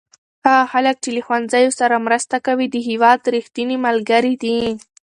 [0.45, 4.57] هغه خلک چې له ښوونځیو سره مرسته کوي د هېواد رښتیني ملګري دي.